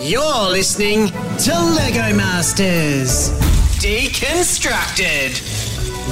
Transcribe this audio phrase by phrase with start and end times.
[0.00, 3.30] You're listening to Lego Masters
[3.80, 5.36] Deconstructed.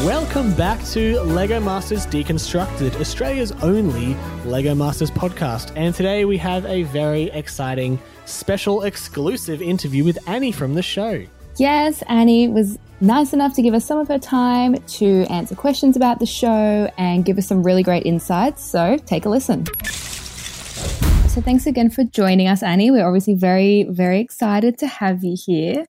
[0.04, 5.72] Welcome back to Lego Masters Deconstructed, Australia's only Lego Masters podcast.
[5.76, 11.24] And today we have a very exciting, special, exclusive interview with Annie from the show.
[11.56, 15.96] Yes, Annie was nice enough to give us some of her time to answer questions
[15.96, 18.64] about the show and give us some really great insights.
[18.64, 19.64] So take a listen.
[21.36, 22.90] So thanks again for joining us, Annie.
[22.90, 25.84] We're obviously very, very excited to have you here.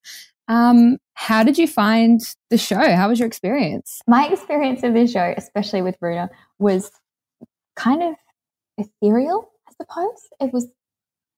[0.49, 2.19] Um, how did you find
[2.49, 2.93] the show?
[2.93, 4.02] How was your experience?
[4.07, 6.29] My experience of this show, especially with Runa,
[6.59, 6.91] was
[7.77, 8.15] kind of
[8.77, 10.19] ethereal, I suppose.
[10.41, 10.67] It was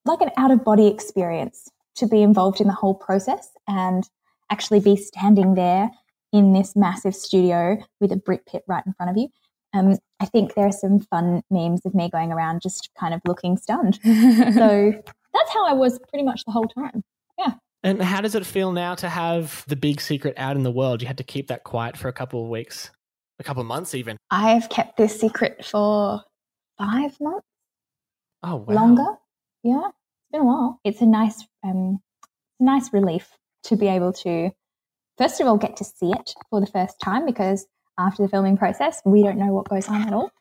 [0.05, 4.09] like an out of body experience to be involved in the whole process and
[4.49, 5.91] actually be standing there
[6.33, 9.27] in this massive studio with a brick pit right in front of you.
[9.73, 13.21] Um, I think there are some fun memes of me going around just kind of
[13.25, 13.99] looking stunned.
[14.03, 14.93] so
[15.33, 17.03] that's how I was pretty much the whole time.
[17.37, 17.53] Yeah.
[17.83, 21.01] And how does it feel now to have the big secret out in the world?
[21.01, 22.89] You had to keep that quiet for a couple of weeks,
[23.39, 24.17] a couple of months even.
[24.31, 26.23] I've kept this secret for
[26.77, 27.45] five months.
[28.43, 28.73] Oh, wow.
[28.73, 29.17] Longer.
[29.63, 29.87] Yeah.
[29.87, 30.79] It's been a while.
[30.83, 31.99] It's a nice, um,
[32.59, 33.29] nice relief
[33.63, 34.51] to be able to,
[35.17, 37.65] first of all, get to see it for the first time because
[37.99, 40.31] after the filming process, we don't know what goes on at all.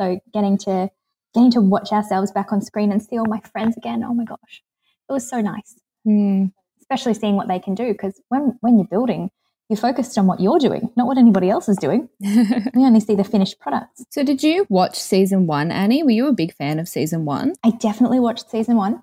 [0.00, 0.90] So getting to
[1.34, 4.24] getting to watch ourselves back on screen and see all my friends again, oh my
[4.24, 4.62] gosh,
[5.08, 5.76] it was so nice.
[6.06, 6.52] Mm.
[6.80, 9.30] Especially seeing what they can do because when when you're building,
[9.68, 12.08] you're focused on what you're doing, not what anybody else is doing.
[12.20, 14.04] we only see the finished products.
[14.10, 16.02] So, did you watch season one, Annie?
[16.02, 17.54] Were you a big fan of season one?
[17.64, 19.02] I definitely watched season one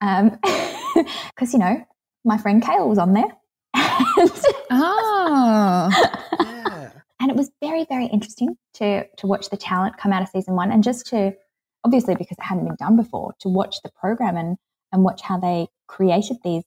[0.00, 1.84] because um, you know
[2.24, 3.36] my friend Kale was on there.
[4.74, 5.90] Ah.
[6.40, 6.90] Yeah.
[7.20, 10.54] and it was very very interesting to to watch the talent come out of season
[10.54, 11.32] one and just to
[11.84, 14.56] obviously because it hadn't been done before to watch the program and
[14.92, 16.62] and watch how they created these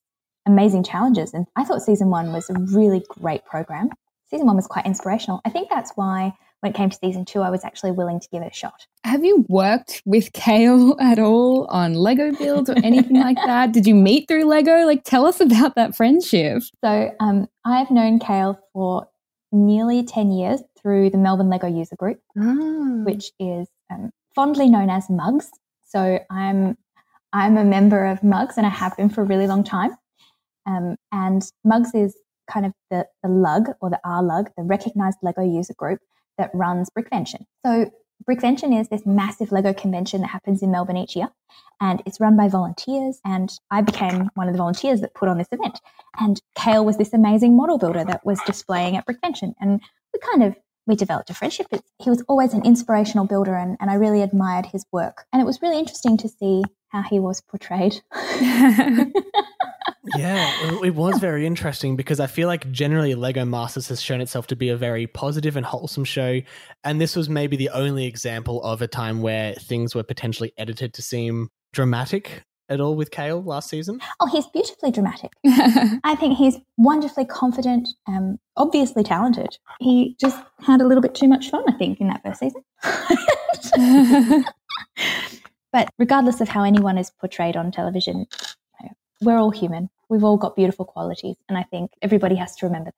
[0.45, 3.89] amazing challenges and i thought season one was a really great program
[4.29, 6.31] season one was quite inspirational i think that's why
[6.61, 8.85] when it came to season two i was actually willing to give it a shot
[9.03, 13.71] Have you worked with Kale at all on Lego builds or anything like that?
[13.71, 14.85] Did you meet through Lego?
[14.85, 16.63] Like, tell us about that friendship.
[16.83, 19.07] so um, i've known kale for
[19.51, 23.01] nearly 10 years through the melbourne lego user group Ah.
[23.05, 25.49] which is um, fondly known as Mugs.
[25.87, 26.77] So I'm
[27.33, 29.91] I'm a member of Mugs, and I have been for a really long time.
[30.65, 32.15] Um, and Mugs is
[32.49, 35.99] kind of the the lug or the R lug, the recognized Lego user group
[36.37, 37.45] that runs Brickvention.
[37.65, 37.91] So
[38.29, 41.29] Brickvention is this massive Lego convention that happens in Melbourne each year,
[41.81, 43.19] and it's run by volunteers.
[43.25, 45.79] And I became one of the volunteers that put on this event.
[46.19, 49.81] And Kale was this amazing model builder that was displaying at Brickvention, and
[50.13, 50.55] we kind of
[50.87, 51.67] we developed a friendship.
[51.99, 55.25] He was always an inspirational builder, and, and I really admired his work.
[55.33, 58.01] And it was really interesting to see how he was portrayed.
[60.15, 60.51] Yeah,
[60.83, 64.55] it was very interesting because I feel like generally Lego Masters has shown itself to
[64.55, 66.41] be a very positive and wholesome show.
[66.83, 70.93] And this was maybe the only example of a time where things were potentially edited
[70.93, 73.99] to seem dramatic at all with Kale last season.
[74.19, 75.31] oh, he's beautifully dramatic.
[75.45, 79.57] I think he's wonderfully confident, um, obviously talented.
[79.79, 82.63] He just had a little bit too much fun, I think, in that first season.
[85.71, 88.25] but regardless of how anyone is portrayed on television,
[89.21, 89.89] we're all human.
[90.09, 92.95] We've all got beautiful qualities, and I think everybody has to remember that.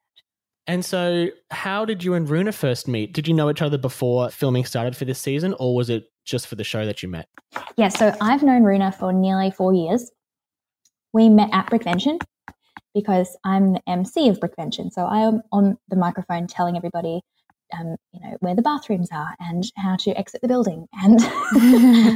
[0.70, 3.14] And so, how did you and Runa first meet?
[3.14, 6.46] Did you know each other before filming started for this season, or was it just
[6.48, 7.28] for the show that you met?
[7.78, 10.12] Yeah, so I've known Runa for nearly four years.
[11.14, 12.20] We met at Brickvention
[12.94, 14.92] because I'm the MC of Brickvention.
[14.92, 17.22] So I am on the microphone telling everybody,
[17.78, 21.20] um, you know, where the bathrooms are and how to exit the building and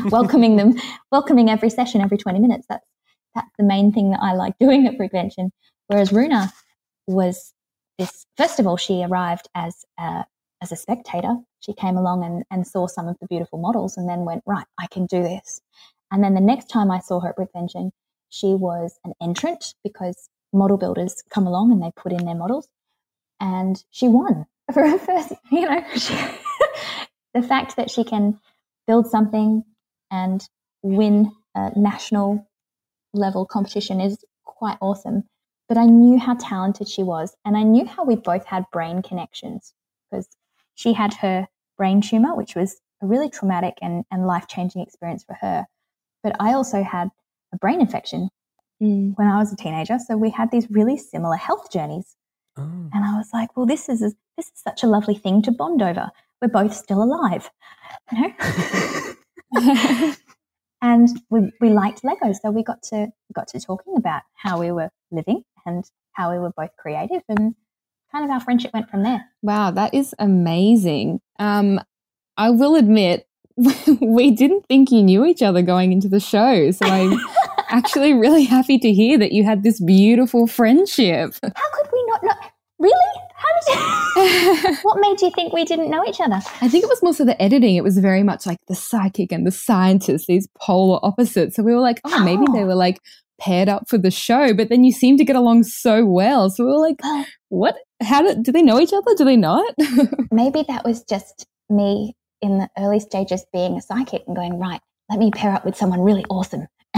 [0.12, 0.76] welcoming them,
[1.12, 2.66] welcoming every session every 20 minutes.
[2.70, 2.88] That's,
[3.34, 5.50] that's the main thing that I like doing at Brickvention.
[5.88, 6.52] Whereas Runa
[7.08, 7.54] was
[7.98, 10.26] this, first of all, she arrived as a,
[10.62, 11.36] as a spectator.
[11.60, 14.66] She came along and, and saw some of the beautiful models and then went, right,
[14.80, 15.62] I can do this.
[16.12, 17.92] And then the next time I saw her at Brickvention,
[18.30, 22.68] she was an entrant because model builders come along and they put in their models.
[23.40, 26.16] And she won for her first, you know, she,
[27.34, 28.40] the fact that she can
[28.88, 29.64] build something
[30.12, 30.48] and
[30.84, 32.48] win a national
[33.14, 35.24] level competition is quite awesome.
[35.68, 39.02] But I knew how talented she was, and I knew how we both had brain
[39.02, 39.74] connections
[40.10, 40.28] because
[40.76, 41.48] she had her
[41.78, 45.66] brain tumor, which was a really traumatic and, and life changing experience for her.
[46.24, 47.10] But I also had
[47.54, 48.30] a brain infection
[48.82, 49.14] Mm.
[49.16, 50.00] when I was a teenager.
[50.00, 52.16] So we had these really similar health journeys.
[52.58, 52.64] Oh.
[52.64, 55.82] And I was like, well, this is this is such a lovely thing to bond
[55.82, 56.10] over.
[56.42, 57.50] We're both still alive,
[58.12, 59.14] you know.
[60.82, 64.72] and we, we liked Lego, so we got to got to talking about how we
[64.72, 67.54] were living and how we were both creative, and
[68.12, 69.26] kind of our friendship went from there.
[69.42, 71.20] Wow, that is amazing.
[71.40, 71.80] Um,
[72.38, 73.28] I will admit,
[74.02, 77.20] we didn't think you knew each other going into the show, so I'm
[77.70, 81.34] actually really happy to hear that you had this beautiful friendship.
[81.44, 82.34] How could we not know?
[82.80, 82.96] Really?
[83.36, 83.80] How did
[84.66, 84.76] you?
[84.84, 86.40] what made you think we didn't know each other?
[86.62, 87.76] I think it was more so the editing.
[87.76, 91.56] It was very much like the psychic and the scientist, these polar opposites.
[91.56, 92.68] So we were like, oh, maybe they Oh.
[92.68, 93.00] were like
[93.40, 94.54] paired up for the show.
[94.54, 96.50] But then you seem to get along so well.
[96.50, 97.00] So we were like,
[97.50, 97.76] what?
[98.02, 99.14] How do, do they know each other?
[99.16, 99.74] Do they not?
[100.32, 104.82] Maybe that was just me in the early stages being a psychic and going, right,
[105.10, 106.68] let me pair up with someone really awesome.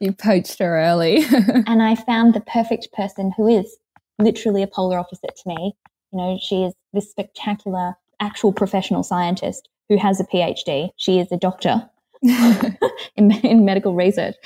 [0.00, 1.24] you poached her early.
[1.66, 3.76] and I found the perfect person who is
[4.18, 5.74] literally a polar opposite to me.
[6.12, 10.90] You know, she is this spectacular, actual professional scientist who has a PhD.
[10.96, 11.88] She is a doctor
[12.22, 14.36] in, in medical research.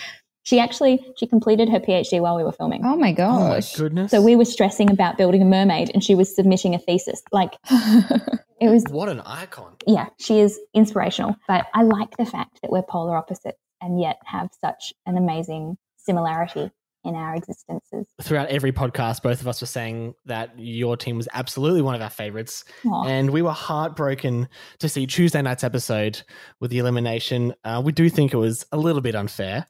[0.43, 2.83] She actually she completed her PhD while we were filming.
[2.85, 3.77] oh my Oh my gosh.
[3.77, 4.11] goodness.
[4.11, 7.23] So we were stressing about building a mermaid, and she was submitting a thesis.
[7.33, 9.77] Like it was what an icon.
[9.87, 11.37] yeah, she is inspirational.
[11.49, 15.77] But I like the fact that we're polar opposites and yet have such an amazing
[15.97, 16.71] similarity
[17.05, 18.07] in our existences.
[18.23, 22.03] Throughout every podcast, both of us were saying that your team was absolutely one of
[22.03, 22.65] our favorites.
[22.87, 23.05] Aw.
[23.07, 24.49] And we were heartbroken
[24.81, 26.23] to see Tuesday night's episode
[26.61, 27.55] with the elimination.
[27.65, 29.67] Uh, we do think it was a little bit unfair.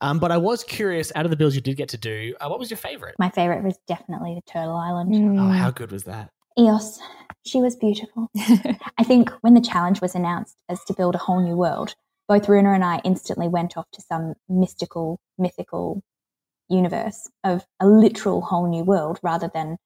[0.00, 2.48] Um, but I was curious, out of the builds you did get to do, uh,
[2.48, 3.14] what was your favorite?
[3.18, 5.14] My favorite was definitely the Turtle Island.
[5.14, 5.54] Oh, Mm.
[5.56, 6.30] how good was that?
[6.58, 6.98] Eos,
[7.46, 8.28] she was beautiful.
[8.98, 11.94] I think when the challenge was announced as to build a whole new world,
[12.28, 16.02] both Runa and I instantly went off to some mystical, mythical
[16.68, 19.76] universe of a literal whole new world rather than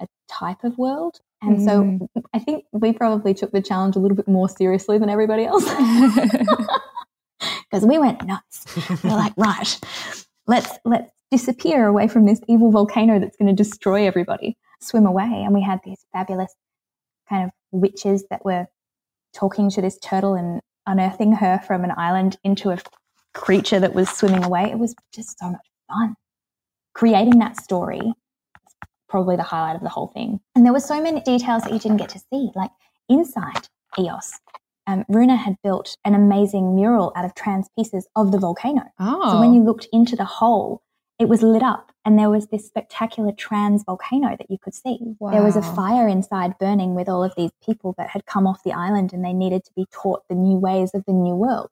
[0.00, 1.20] a type of world.
[1.42, 1.64] And Mm.
[1.64, 5.44] so I think we probably took the challenge a little bit more seriously than everybody
[5.44, 5.64] else
[7.70, 8.64] because we went nuts.
[9.04, 9.78] We're like, right,
[10.46, 14.56] let's let's disappear away from this evil volcano that's going to destroy everybody.
[14.80, 16.54] Swim away, and we had these fabulous
[17.28, 18.66] kind of witches that were
[19.34, 22.78] talking to this turtle and unearthing her from an island into a
[23.34, 24.70] creature that was swimming away.
[24.70, 26.14] It was just so much fun.
[26.94, 28.74] Creating that story is
[29.08, 30.40] probably the highlight of the whole thing.
[30.54, 32.70] And there were so many details that you didn't get to see, like
[33.08, 33.68] inside
[33.98, 34.32] EOS.
[34.86, 38.82] Um, Runa had built an amazing mural out of trans pieces of the volcano.
[38.98, 39.32] oh.
[39.32, 40.82] So when you looked into the hole,
[41.18, 44.98] it was lit up and there was this spectacular trans volcano that you could see.
[45.20, 48.62] There was a fire inside burning with all of these people that had come off
[48.64, 51.70] the island and they needed to be taught the new ways of the new world.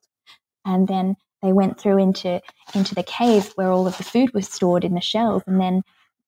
[0.65, 2.41] And then they went through into
[2.73, 5.83] into the cave where all of the food was stored in the shells and then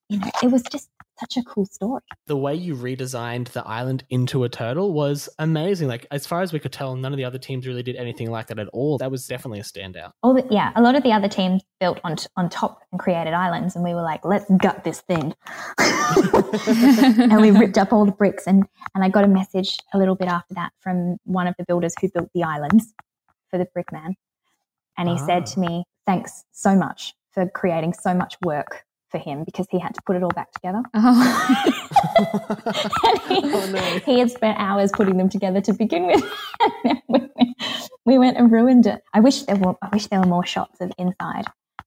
[0.10, 0.90] you know it was just
[1.20, 2.02] such a cool story.
[2.28, 5.88] The way you redesigned the island into a turtle was amazing.
[5.88, 8.32] Like, as far as we could tell, none of the other teams really did anything
[8.32, 8.98] like that at all.
[8.98, 10.12] That was definitely a standout.
[10.24, 13.34] All the, yeah, a lot of the other teams built on on top and created
[13.34, 15.34] islands, and we were like, let's gut this thing.
[15.78, 18.66] and we ripped up all the bricks, and
[18.96, 21.94] and I got a message a little bit after that from one of the builders
[22.00, 22.94] who built the islands
[23.50, 24.14] for the Brickman,
[25.00, 25.52] and he said Ah.
[25.54, 29.96] to me, "Thanks so much for creating so much work." For him, because he had
[29.96, 30.84] to put it all back together.
[30.94, 31.66] Oh.
[33.28, 33.82] He, Oh, no.
[34.06, 36.24] he had spent hours putting them together to begin with.
[36.84, 37.32] And we, went,
[38.06, 39.02] we went and ruined it.
[39.14, 39.76] I wish there were.
[39.82, 41.46] I wish there were more shots of inside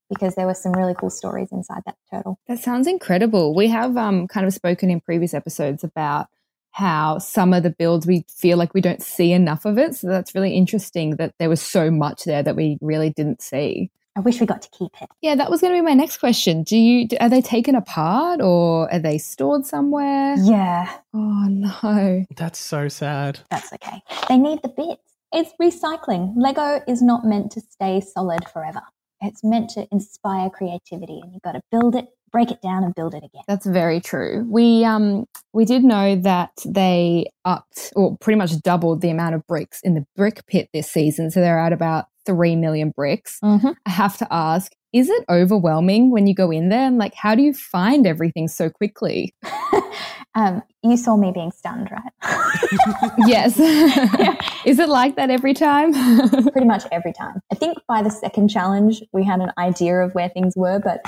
[0.08, 2.38] because there were some really cool stories inside that turtle.
[2.48, 3.54] That sounds incredible.
[3.54, 6.26] We have um, kind of spoken in previous episodes about
[6.72, 9.94] how some of the builds we feel like we don't see enough of it.
[9.94, 13.90] So that's really interesting that there was so much there that we really didn't see.
[14.14, 15.08] I wish we got to keep it.
[15.22, 16.64] Yeah, that was going to be my next question.
[16.64, 20.34] Do you are they taken apart or are they stored somewhere?
[20.38, 22.24] Yeah, Oh no.
[22.36, 23.40] That's so sad.
[23.50, 24.02] that's okay.
[24.28, 25.02] They need the bits.
[25.32, 26.34] It's recycling.
[26.36, 28.82] Lego is not meant to stay solid forever.
[29.22, 32.94] It's meant to inspire creativity, and you've got to build it, break it down, and
[32.94, 33.42] build it again.
[33.46, 34.46] That's very true.
[34.48, 39.46] We um we did know that they upped or pretty much doubled the amount of
[39.46, 41.30] bricks in the brick pit this season.
[41.30, 43.38] So they're at about three million bricks.
[43.42, 43.70] Mm-hmm.
[43.86, 46.86] I have to ask, is it overwhelming when you go in there?
[46.86, 49.34] And like, how do you find everything so quickly?
[50.34, 53.12] um, you saw me being stunned, right?
[53.26, 53.58] yes.
[54.66, 55.92] is it like that every time?
[56.52, 57.40] pretty much every time.
[57.50, 61.02] I think by the second challenge, we had an idea of where things were, but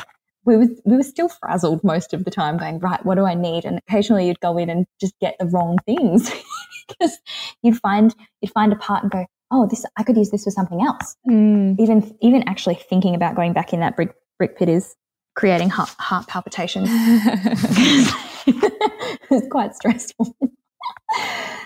[0.44, 3.34] we were, we were still frazzled most of the time going, right, what do I
[3.34, 3.64] need?
[3.64, 6.30] And occasionally you'd go in and just get the wrong things
[6.88, 7.18] because
[7.62, 10.50] you'd find, you'd find a part and go, oh, this, I could use this for
[10.50, 11.16] something else.
[11.28, 11.78] Mm.
[11.78, 14.94] Even, even actually thinking about going back in that brick, brick pit is
[15.34, 16.88] creating heart, heart palpitations.
[18.46, 20.36] it's quite stressful.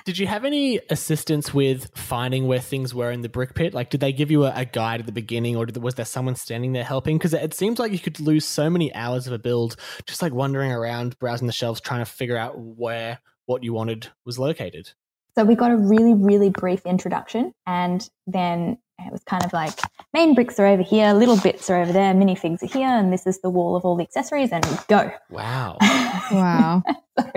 [0.08, 3.74] Did you have any assistance with finding where things were in the brick pit?
[3.74, 6.06] Like, did they give you a, a guide at the beginning, or did, was there
[6.06, 7.18] someone standing there helping?
[7.18, 10.32] Because it seems like you could lose so many hours of a build just like
[10.32, 14.92] wandering around, browsing the shelves, trying to figure out where what you wanted was located.
[15.34, 19.78] So we got a really, really brief introduction, and then it was kind of like
[20.14, 23.26] main bricks are over here, little bits are over there, minifigs are here, and this
[23.26, 25.10] is the wall of all the accessories, and go.
[25.28, 25.76] Wow.
[26.32, 26.82] Wow.
[27.18, 27.30] so,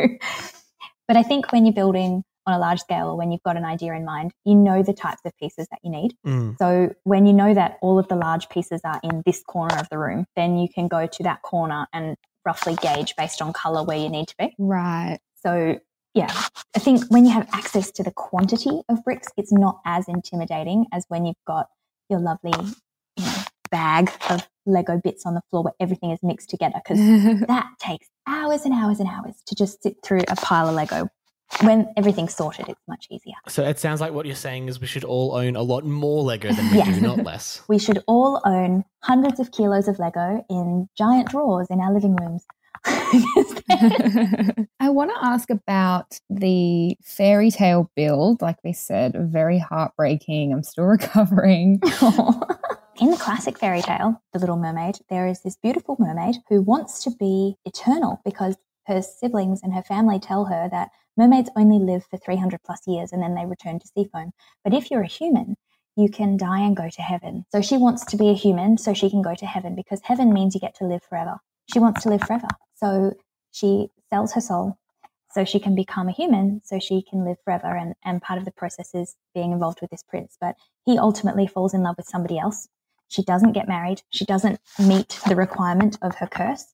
[1.07, 3.65] but I think when you're building on a large scale or when you've got an
[3.65, 6.15] idea in mind, you know the types of pieces that you need.
[6.25, 6.57] Mm.
[6.57, 9.89] So when you know that all of the large pieces are in this corner of
[9.89, 13.83] the room, then you can go to that corner and roughly gauge based on color
[13.83, 14.53] where you need to be.
[14.57, 15.19] right.
[15.43, 15.79] So
[16.13, 16.31] yeah,
[16.75, 20.85] I think when you have access to the quantity of bricks, it's not as intimidating
[20.91, 21.67] as when you've got
[22.09, 22.51] your lovely
[23.17, 23.33] you know,
[23.71, 26.99] bag of Lego bits on the floor where everything is mixed together because
[27.47, 31.07] that takes hours and hours and hours to just sit through a pile of Lego.
[31.63, 33.35] When everything's sorted, it's much easier.
[33.47, 36.23] So it sounds like what you're saying is we should all own a lot more
[36.23, 36.85] Lego than we Yeah.
[36.91, 37.61] do, not less.
[37.69, 42.15] We should all own hundreds of kilos of Lego in giant drawers in our living
[42.15, 42.45] rooms.
[44.79, 48.41] I want to ask about the fairy tale build.
[48.41, 50.51] Like we said, very heartbreaking.
[50.53, 51.79] I'm still recovering.
[52.99, 57.03] In the classic fairy tale, The Little Mermaid, there is this beautiful mermaid who wants
[57.03, 58.55] to be eternal because
[58.91, 63.11] her siblings and her family tell her that mermaids only live for 300 plus years
[63.11, 64.31] and then they return to sea foam.
[64.63, 65.55] But if you're a human,
[65.95, 67.45] you can die and go to heaven.
[67.51, 70.33] So she wants to be a human so she can go to heaven because heaven
[70.33, 71.39] means you get to live forever.
[71.71, 72.47] She wants to live forever.
[72.75, 73.13] So
[73.51, 74.77] she sells her soul
[75.31, 77.75] so she can become a human so she can live forever.
[77.75, 80.37] And, and part of the process is being involved with this prince.
[80.39, 80.55] But
[80.85, 82.67] he ultimately falls in love with somebody else.
[83.09, 84.01] She doesn't get married.
[84.09, 86.65] She doesn't meet the requirement of her curse.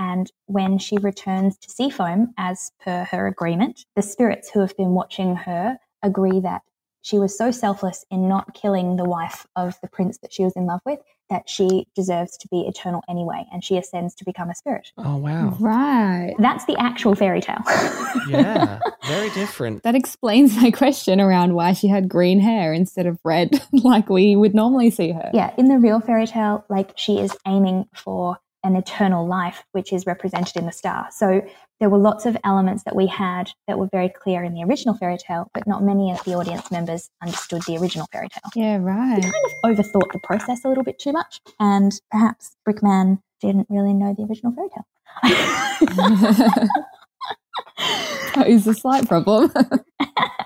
[0.00, 4.92] And when she returns to Seafoam, as per her agreement, the spirits who have been
[4.92, 6.62] watching her agree that
[7.02, 10.54] she was so selfless in not killing the wife of the prince that she was
[10.56, 13.46] in love with that she deserves to be eternal anyway.
[13.52, 14.90] And she ascends to become a spirit.
[14.98, 15.56] Oh, wow.
[15.60, 16.34] right.
[16.38, 17.62] That's the actual fairy tale.
[18.28, 18.80] Yeah.
[19.06, 19.84] Very different.
[19.84, 24.34] That explains my question around why she had green hair instead of red, like we
[24.34, 25.30] would normally see her.
[25.32, 29.92] yeah, in the real fairy tale, like she is aiming for an eternal life, which
[29.92, 31.08] is represented in the star.
[31.10, 31.42] So
[31.78, 34.94] there were lots of elements that we had that were very clear in the original
[34.94, 38.50] fairy tale, but not many of the audience members understood the original fairy tale.
[38.54, 39.16] Yeah, right.
[39.16, 43.66] We kind of overthought the process a little bit too much, and perhaps Brickman didn't
[43.70, 44.86] really know the original fairy tale.
[48.34, 49.52] that is a slight problem.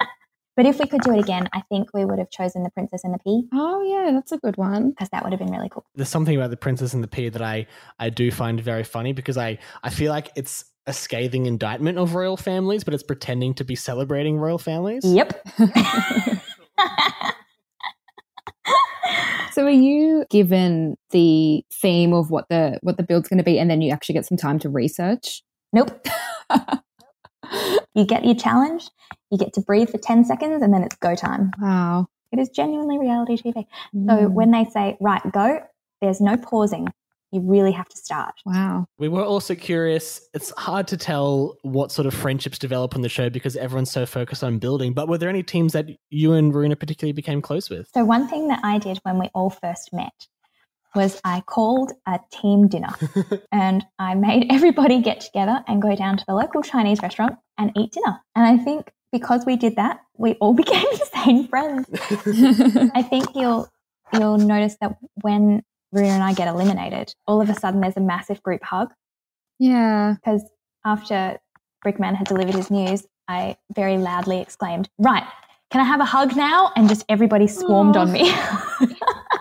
[0.56, 3.04] but if we could do it again, I think we would have chosen the Princess
[3.04, 4.90] and the Pea oh, yeah, that's a good one.
[4.90, 5.84] because that would have been really cool.
[5.94, 7.66] There's something about the Princess and the Pea that I,
[7.98, 12.14] I do find very funny because I, I feel like it's a scathing indictment of
[12.14, 15.04] royal families, but it's pretending to be celebrating royal families.
[15.04, 15.46] Yep.
[19.54, 23.60] So, are you given the theme of what the what the build's going to be,
[23.60, 25.44] and then you actually get some time to research?
[25.72, 26.08] Nope.
[27.94, 28.88] You get your challenge,
[29.30, 31.52] you get to breathe for 10 seconds, and then it's go time.
[31.60, 32.06] Wow.
[32.32, 33.66] It is genuinely reality TV.
[33.92, 33.98] So
[34.28, 34.32] Mm.
[34.32, 35.60] when they say, right, go,
[36.00, 36.88] there's no pausing.
[37.30, 38.34] You really have to start.
[38.46, 38.86] wow.
[38.98, 40.20] We were also curious.
[40.34, 44.06] It's hard to tell what sort of friendships develop on the show because everyone's so
[44.06, 44.92] focused on building.
[44.92, 47.88] But were there any teams that you and Runa particularly became close with?
[47.92, 50.12] So, one thing that I did when we all first met
[50.94, 52.94] was I called a team dinner
[53.52, 57.72] and I made everybody get together and go down to the local Chinese restaurant and
[57.76, 58.20] eat dinner.
[58.34, 61.88] And I think because we did that, we all became the same friends.
[62.94, 63.68] I think you'll
[64.12, 68.00] you'll notice that when Runa and I get eliminated, all of a sudden there's a
[68.00, 68.92] massive group hug
[69.58, 70.14] yeah.
[70.14, 70.42] because
[70.84, 71.38] after
[71.84, 75.24] Brickman had delivered his news, I very loudly exclaimed, Right,
[75.70, 76.72] can I have a hug now?
[76.76, 78.32] And just everybody swarmed on me.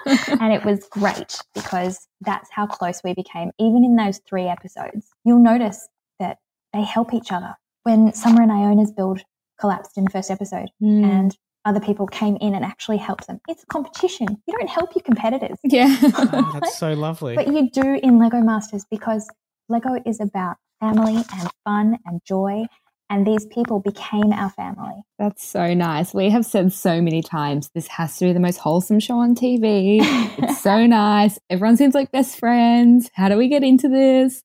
[0.06, 3.52] And it was great because that's how close we became.
[3.60, 5.88] Even in those three episodes, you'll notice
[6.20, 6.38] that
[6.74, 7.56] they help each other.
[7.84, 9.22] When Summer and Iona's build
[9.60, 11.06] collapsed in the first episode Mm.
[11.06, 14.28] and other people came in and actually helped them, it's a competition.
[14.48, 15.58] You don't help your competitors.
[15.64, 15.96] yeah.
[16.02, 17.36] Oh, that's so lovely.
[17.36, 19.30] But you do in Lego Masters because
[19.70, 22.66] Lego is about family and fun and joy.
[23.14, 25.04] And these people became our family.
[25.20, 26.16] That's so nice.
[26.16, 29.36] We have said so many times this has to be the most wholesome show on
[29.36, 30.00] TV.
[30.40, 31.38] It's so nice.
[31.48, 33.12] Everyone seems like best friends.
[33.14, 34.42] How do we get into this?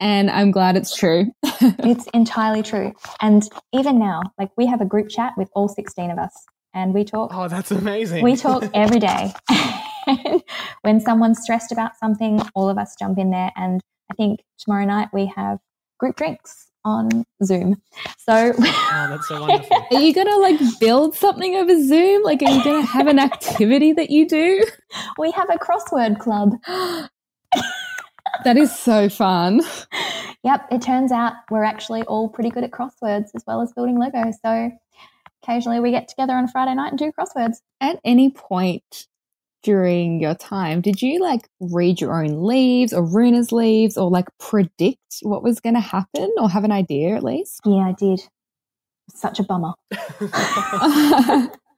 [0.00, 1.26] And I'm glad it's true.
[1.44, 2.92] it's entirely true.
[3.20, 6.32] And even now, like we have a group chat with all 16 of us
[6.74, 7.30] and we talk.
[7.32, 8.24] oh, that's amazing.
[8.24, 9.32] We talk every day.
[10.82, 13.52] when someone's stressed about something, all of us jump in there.
[13.54, 15.58] And I think tomorrow night we have
[16.00, 17.80] group drinks on Zoom.
[18.18, 19.76] So Oh, that's so wonderful.
[19.92, 22.22] Are you gonna like build something over Zoom?
[22.22, 24.64] Like, are you gonna have an activity that you do?
[25.18, 26.54] we have a crossword club.
[28.44, 29.62] That is so fun.
[30.44, 33.98] Yep, it turns out we're actually all pretty good at crosswords as well as building
[33.98, 34.30] Lego.
[34.44, 34.70] So
[35.42, 37.56] occasionally we get together on Friday night and do crosswords.
[37.80, 39.06] At any point
[39.62, 44.26] during your time, did you like read your own leaves or Runa's leaves or like
[44.38, 47.60] predict what was going to happen or have an idea at least?
[47.64, 48.20] Yeah, I did.
[49.10, 49.74] Such a bummer.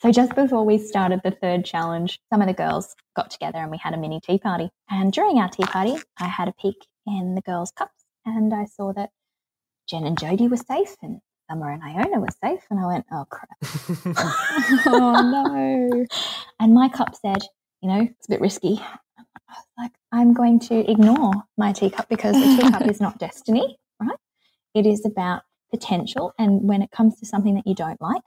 [0.00, 3.70] So just before we started the third challenge, some of the girls got together and
[3.70, 4.70] we had a mini tea party.
[4.90, 8.66] And during our tea party, I had a peek in the girls' cups and I
[8.66, 9.10] saw that
[9.88, 12.60] Jen and Jodie were safe and Summer and Iona were safe.
[12.70, 13.48] And I went, oh crap.
[14.86, 16.06] oh no.
[16.60, 17.42] And my cup said,
[17.82, 18.80] you know, it's a bit risky.
[19.18, 23.78] I was like, I'm going to ignore my teacup because the teacup is not destiny,
[24.00, 24.18] right?
[24.74, 26.32] It is about potential.
[26.38, 28.22] And when it comes to something that you don't like,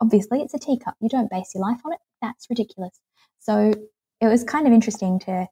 [0.00, 0.94] obviously it's a teacup.
[1.00, 1.98] You don't base your life on it.
[2.22, 2.98] That's ridiculous.
[3.38, 3.72] So
[4.20, 5.48] it was kind of interesting to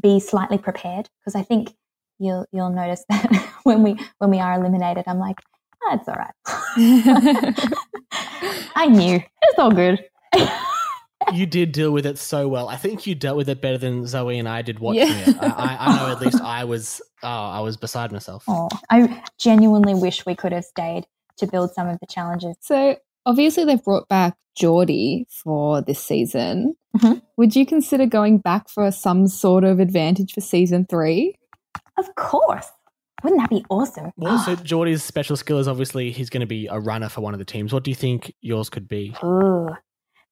[0.00, 1.74] be slightly prepared because I think
[2.18, 3.30] you'll you'll notice that
[3.64, 5.38] when we when we are eliminated, I'm like,
[5.90, 6.34] it's all right.
[8.76, 10.04] I knew it's all good.
[11.32, 12.68] you did deal with it so well.
[12.68, 15.30] I think you dealt with it better than Zoe and I did watching Yeah.
[15.30, 15.36] it.
[15.42, 17.00] I, I, I know at least I was.
[17.22, 18.44] Oh, I was beside myself.
[18.48, 21.04] Oh, I genuinely wish we could have stayed
[21.38, 22.56] to build some of the challenges.
[22.60, 22.96] So
[23.26, 26.74] obviously they've brought back Geordie for this season.
[26.96, 27.22] Mhm.
[27.36, 31.36] Would you consider going back for some sort of advantage for season three?
[31.98, 32.66] Of course.
[33.22, 34.12] Wouldn't that be awesome?
[34.16, 37.34] Well, so Geordie's special skill is obviously he's going to be a runner for one
[37.34, 37.72] of the teams.
[37.72, 39.14] What do you think yours could be?
[39.24, 39.68] Ooh.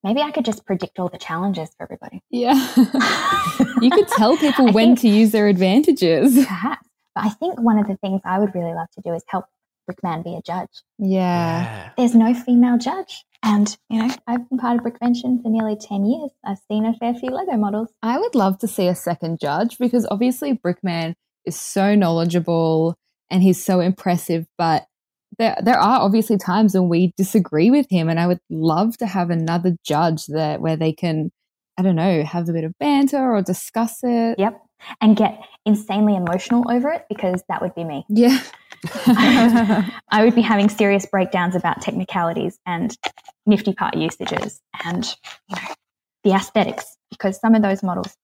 [0.03, 2.23] Maybe I could just predict all the challenges for everybody.
[2.31, 2.55] Yeah.
[3.83, 6.35] you could tell people I when think- to use their advantages.
[6.47, 6.87] Perhaps.
[7.15, 9.45] But I think one of the things I would really love to do is help
[9.91, 10.69] Brickman be a judge.
[10.99, 11.91] Yeah.
[11.97, 13.25] There's no female judge.
[13.43, 16.31] And, you know, I've been part of Brickvention for nearly 10 years.
[16.45, 17.89] I've seen a fair few Lego models.
[18.03, 22.97] I would love to see a second judge because obviously Brickman is so knowledgeable
[23.31, 24.87] and he's so impressive, but
[25.39, 29.07] there there are obviously times when we disagree with him and I would love to
[29.07, 31.31] have another judge that where they can
[31.79, 34.39] I don't know, have a bit of banter or discuss it.
[34.39, 34.61] Yep.
[35.01, 38.05] And get insanely emotional over it because that would be me.
[38.11, 38.39] Yeah.
[39.07, 42.95] I would be having serious breakdowns about technicalities and
[43.47, 45.07] nifty part usages and
[45.49, 45.75] you know,
[46.25, 48.15] the aesthetics because some of those models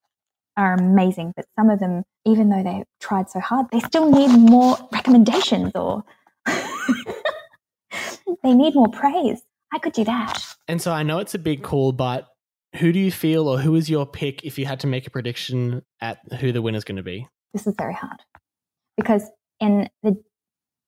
[0.56, 4.28] are amazing, but some of them, even though they tried so hard, they still need
[4.28, 6.04] more recommendations or
[6.46, 9.42] they need more praise.
[9.72, 10.42] I could do that.
[10.68, 12.28] And so I know it's a big call, but
[12.76, 15.10] who do you feel or who is your pick if you had to make a
[15.10, 17.28] prediction at who the winner's going to be?
[17.52, 18.20] This is very hard
[18.96, 20.22] because in the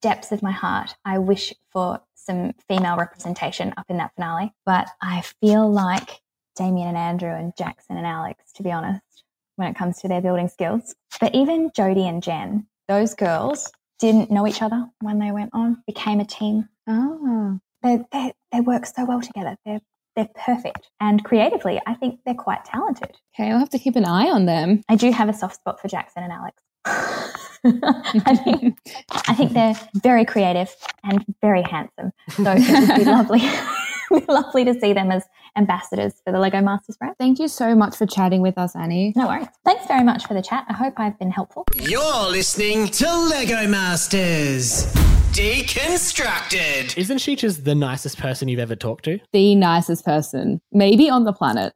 [0.02, 4.52] depths of my heart, I wish for some female representation up in that finale.
[4.66, 6.20] But I feel like
[6.56, 9.24] Damien and Andrew and Jackson and Alex, to be honest,
[9.58, 10.94] when it comes to their building skills.
[11.20, 15.82] But even Jodie and Jen, those girls didn't know each other when they went on,
[15.86, 16.68] became a team.
[16.86, 17.58] Oh.
[17.82, 19.56] They, they, they work so well together.
[19.64, 19.80] They're,
[20.14, 20.88] they're perfect.
[21.00, 23.16] And creatively, I think they're quite talented.
[23.34, 24.82] Okay, I'll have to keep an eye on them.
[24.88, 26.62] I do have a soft spot for Jackson and Alex.
[27.64, 28.78] I, think,
[29.28, 32.12] I think they're very creative and very handsome.
[32.30, 33.40] So it would be lovely,
[34.28, 35.24] lovely to see them as
[35.56, 37.14] ambassadors for the Lego Masters brand.
[37.18, 39.12] Thank you so much for chatting with us, Annie.
[39.16, 39.48] No worries.
[39.64, 40.64] Thanks very much for the chat.
[40.68, 41.64] I hope I've been helpful.
[41.74, 44.92] You're listening to Lego Masters
[45.32, 46.96] Deconstructed.
[46.96, 49.20] Isn't she just the nicest person you've ever talked to?
[49.32, 51.72] The nicest person, maybe on the planet.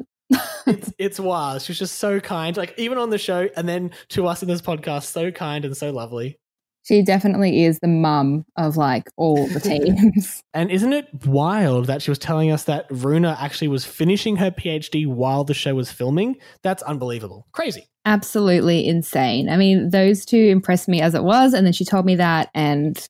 [0.66, 1.62] It's, it's wild.
[1.62, 2.56] She's just so kind.
[2.56, 5.76] Like even on the show, and then to us in this podcast, so kind and
[5.76, 6.38] so lovely.
[6.84, 9.60] She definitely is the mum of like all the
[10.14, 10.42] teams.
[10.52, 14.50] And isn't it wild that she was telling us that Runa actually was finishing her
[14.50, 16.36] PhD while the show was filming?
[16.62, 17.46] That's unbelievable.
[17.52, 17.86] Crazy.
[18.04, 19.48] Absolutely insane.
[19.48, 22.50] I mean, those two impressed me as it was, and then she told me that,
[22.52, 23.08] and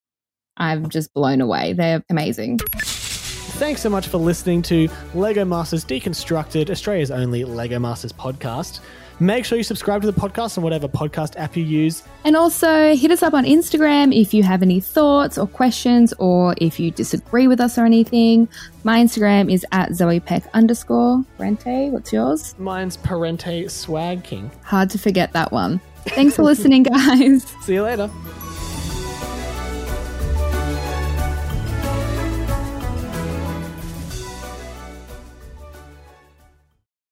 [0.58, 1.72] I'm just blown away.
[1.72, 2.58] They're amazing.
[2.58, 8.80] Thanks so much for listening to Lego Masters Deconstructed, Australia's only Lego Masters podcast.
[9.20, 12.02] Make sure you subscribe to the podcast on whatever podcast app you use.
[12.24, 16.54] And also hit us up on Instagram if you have any thoughts or questions, or
[16.58, 18.48] if you disagree with us or anything.
[18.84, 21.24] My Instagram is at Zoe Peck underscore.
[21.38, 22.54] Rente, what's yours?
[22.58, 24.50] Mine's Parente Swag King.
[24.64, 25.80] Hard to forget that one.
[26.04, 27.44] Thanks for listening, guys.
[27.62, 28.10] See you later.